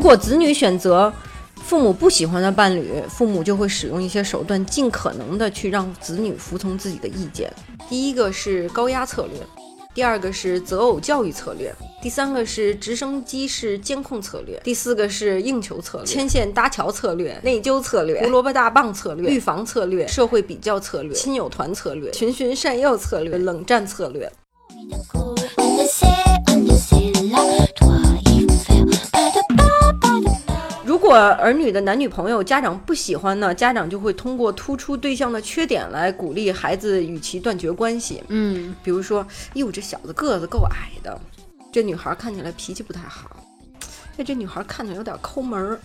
[0.00, 1.12] 果子女选择
[1.56, 7.52] 父母不喜欢的伴侣，父母就会使用一些手段，尽可能的去让子女服从自己的意见。
[7.88, 9.38] 第一个是高压策略，
[9.94, 24.30] 第二个是择偶教育策略，第三个是直升机式监控策略，第四个是应求策略、牵线搭桥策略、内疚策略、胡萝卜大棒策略、预防策略、社会比较策略、亲友团策略、循循善诱策略、冷战策略。
[31.12, 38.24] 果儿女的男女朋友家长不喜欢呢，家长就会通过突出对象的缺点来鼓励孩子与其断绝关系。
[38.28, 41.20] 嗯，比如说，哟，这小子个子够矮的，
[41.70, 43.28] 这女孩看起来脾气不太好，
[44.16, 45.78] 哎，这女孩看起来有点抠门儿。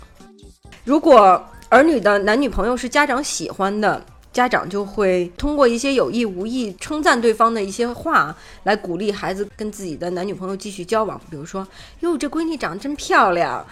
[0.86, 4.02] 如果儿女的男女朋友是家长喜欢的，
[4.32, 11.20] 家长就会通过一些有意无意称赞对方的一些话来鼓励孩子跟自己的男女朋友继续交往。
[11.30, 11.68] 比如说，
[12.00, 13.66] 哟，这闺女长得真漂亮，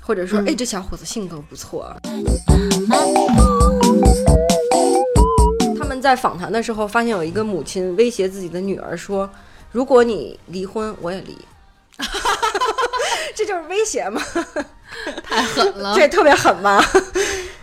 [0.00, 1.94] 或者说，哎，这小伙子性格不错。
[5.78, 9.28] 他们在访谈的时候发现，有一个母亲威胁自己的女儿说
[9.70, 11.36] ：“如果你离婚，我也离。
[13.36, 14.20] ”这就是威胁吗？
[15.22, 15.94] 太狠了。
[15.96, 16.84] 这特别狠吧？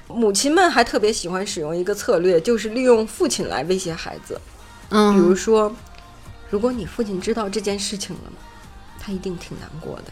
[0.08, 4.40] 母亲们还特别喜欢使用一个策略，就是利用父亲来威胁孩子。
[4.90, 5.76] 嗯，比如说，
[6.50, 8.32] 如果你父亲知道这件事情了，
[9.00, 10.04] 他一定挺难过的。